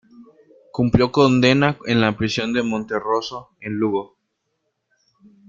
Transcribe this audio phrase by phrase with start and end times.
[0.71, 4.17] Cumplió condena en la prisión de Monterroso, en Lugo.